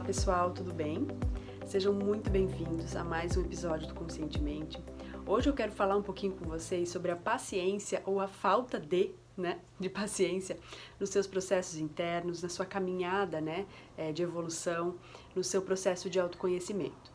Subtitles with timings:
[0.00, 1.06] Olá pessoal, tudo bem?
[1.66, 4.82] Sejam muito bem-vindos a mais um episódio do Conscientemente.
[5.26, 9.10] Hoje eu quero falar um pouquinho com vocês sobre a paciência ou a falta de,
[9.36, 10.58] né, de paciência
[10.98, 14.94] nos seus processos internos, na sua caminhada, né, eh, de evolução,
[15.36, 17.09] no seu processo de autoconhecimento.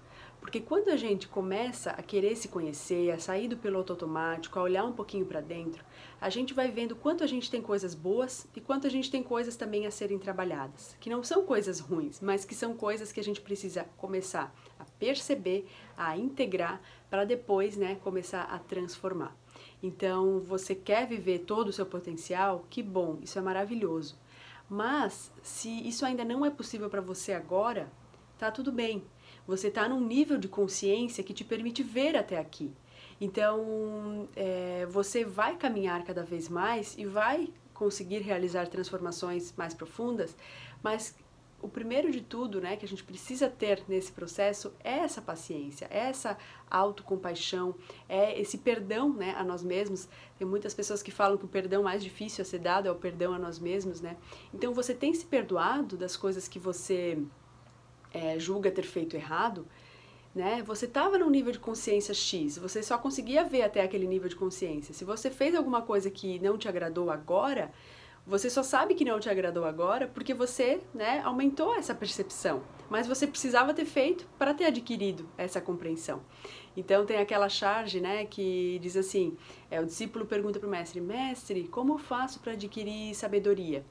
[0.46, 4.62] Porque quando a gente começa a querer se conhecer, a sair do piloto automático, a
[4.62, 5.84] olhar um pouquinho para dentro,
[6.22, 9.24] a gente vai vendo quanto a gente tem coisas boas e quanto a gente tem
[9.24, 13.20] coisas também a serem trabalhadas, que não são coisas ruins, mas que são coisas que
[13.20, 15.68] a gente precisa começar a perceber,
[15.98, 19.36] a integrar para depois, né, começar a transformar.
[19.82, 22.68] Então, você quer viver todo o seu potencial?
[22.70, 24.16] Que bom, isso é maravilhoso.
[24.70, 27.92] Mas se isso ainda não é possível para você agora,
[28.38, 29.04] tá tudo bem
[29.48, 32.72] você está num nível de consciência que te permite ver até aqui.
[33.20, 40.36] Então, é, você vai caminhar cada vez mais e vai conseguir realizar transformações mais profundas,
[40.82, 41.16] mas
[41.62, 45.88] o primeiro de tudo, né, que a gente precisa ter nesse processo é essa paciência,
[45.90, 46.38] é essa
[46.70, 47.74] autocompaixão,
[48.08, 50.08] é esse perdão, né, a nós mesmos.
[50.38, 52.96] Tem muitas pessoas que falam que o perdão mais difícil a ser dado é o
[52.96, 54.16] perdão a nós mesmos, né?
[54.54, 57.18] Então você tem se perdoado das coisas que você
[58.16, 59.68] é, julga ter feito errado,
[60.34, 60.64] né?
[60.66, 64.36] Você estava num nível de consciência X, você só conseguia ver até aquele nível de
[64.36, 64.94] consciência.
[64.94, 67.72] Se você fez alguma coisa que não te agradou agora,
[68.26, 72.64] você só sabe que não te agradou agora porque você, né, aumentou essa percepção.
[72.90, 76.22] Mas você precisava ter feito para ter adquirido essa compreensão.
[76.76, 79.36] Então tem aquela charge, né, que diz assim:
[79.70, 83.86] é o discípulo pergunta para o mestre: "Mestre, como faço para adquirir sabedoria?"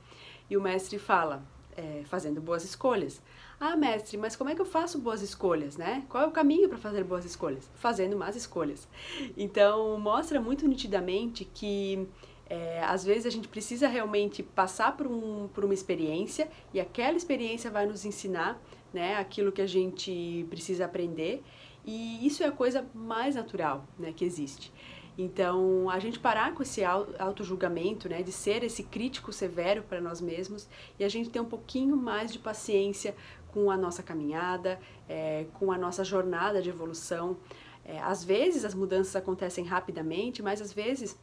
[0.49, 1.43] E o mestre fala:
[1.77, 3.21] é, fazendo boas escolhas.
[3.59, 6.05] Ah, mestre, mas como é que eu faço boas escolhas, né?
[6.09, 7.71] Qual é o caminho para fazer boas escolhas?
[7.77, 8.89] Fazendo más escolhas.
[9.37, 12.09] Então, mostra muito nitidamente que
[12.49, 17.17] é, às vezes a gente precisa realmente passar por, um, por uma experiência e aquela
[17.17, 18.61] experiência vai nos ensinar
[18.93, 21.43] né, aquilo que a gente precisa aprender
[21.87, 24.73] e isso é a coisa mais natural né, que existe.
[25.17, 30.21] Então, a gente parar com esse auto-julgamento, né, de ser esse crítico severo para nós
[30.21, 33.15] mesmos e a gente ter um pouquinho mais de paciência
[33.53, 37.37] com a nossa caminhada, é, com a nossa jornada de evolução.
[37.85, 41.17] É, às vezes as mudanças acontecem rapidamente, mas às vezes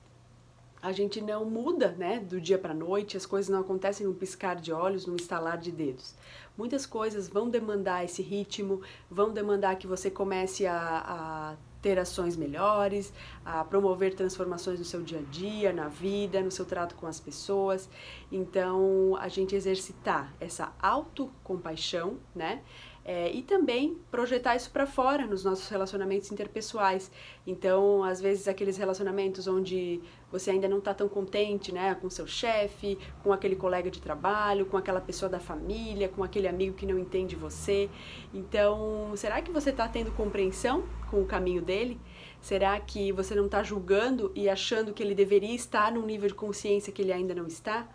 [0.82, 4.56] a gente não muda, né, do dia para noite, as coisas não acontecem num piscar
[4.56, 6.16] de olhos, num estalar de dedos.
[6.58, 12.38] Muitas coisas vão demandar esse ritmo, vão demandar que você comece a, a ter ações
[12.38, 13.12] melhores,
[13.44, 17.20] a promover transformações no seu dia a dia, na vida, no seu trato com as
[17.20, 17.90] pessoas.
[18.32, 22.62] Então, a gente exercitar essa autocompaixão, né?
[23.04, 27.12] É, e também projetar isso para fora nos nossos relacionamentos interpessoais.
[27.48, 30.00] Então, às vezes, aqueles relacionamentos onde
[30.32, 34.68] você ainda não está tão contente né, com seu chefe, com aquele colega de trabalho,
[34.68, 37.90] com aquela pessoa da família, com aquele amigo que não entende você.
[38.32, 42.00] Então, será que você está tendo compreensão com o caminho dele?
[42.40, 46.36] Será que você não está julgando e achando que ele deveria estar num nível de
[46.36, 47.88] consciência que ele ainda não está?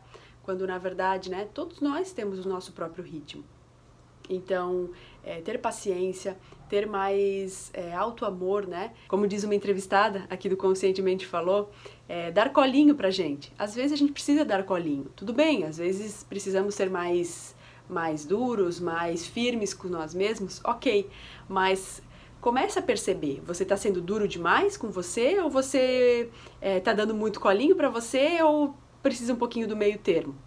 [0.42, 3.44] Quando, na verdade, né, todos nós temos o nosso próprio ritmo.
[4.28, 4.90] Então,
[5.24, 6.36] é, ter paciência,
[6.68, 8.92] ter mais é, auto-amor, né?
[9.08, 11.70] Como diz uma entrevistada aqui do Conscientemente falou,
[12.08, 13.52] é, dar colinho pra gente.
[13.58, 15.06] Às vezes a gente precisa dar colinho.
[15.16, 17.54] Tudo bem, às vezes precisamos ser mais,
[17.88, 21.08] mais duros, mais firmes com nós mesmos, ok.
[21.48, 22.02] Mas
[22.40, 27.14] começa a perceber, você está sendo duro demais com você ou você está é, dando
[27.14, 30.45] muito colinho para você ou precisa um pouquinho do meio termo?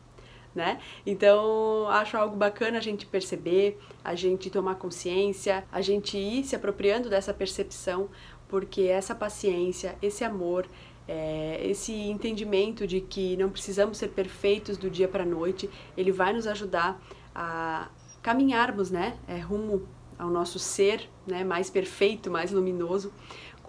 [0.53, 0.79] Né?
[1.05, 6.55] Então, acho algo bacana a gente perceber, a gente tomar consciência, a gente ir se
[6.55, 8.09] apropriando dessa percepção,
[8.47, 10.67] porque essa paciência, esse amor,
[11.07, 16.11] é, esse entendimento de que não precisamos ser perfeitos do dia para a noite, ele
[16.11, 17.01] vai nos ajudar
[17.33, 17.89] a
[18.21, 19.87] caminharmos, né, é, rumo
[20.17, 23.13] ao nosso ser, né, mais perfeito, mais luminoso,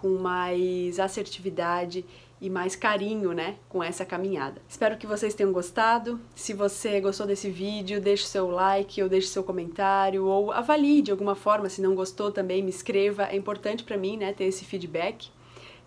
[0.01, 2.03] com mais assertividade
[2.41, 4.59] e mais carinho, né, com essa caminhada.
[4.67, 6.19] Espero que vocês tenham gostado.
[6.33, 11.11] Se você gostou desse vídeo, deixe seu like ou deixe seu comentário ou avalie de
[11.11, 13.25] alguma forma, se não gostou também me escreva.
[13.25, 15.29] É importante para mim, né, ter esse feedback.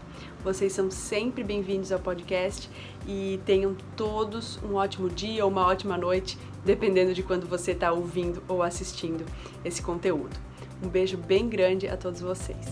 [0.44, 2.70] Vocês são sempre bem-vindos ao podcast
[3.08, 7.94] e tenham todos um ótimo dia ou uma ótima noite dependendo de quando você está
[7.94, 9.26] ouvindo ou assistindo
[9.64, 10.36] esse conteúdo.
[10.84, 12.68] Um beijo bem grande a todos vocês.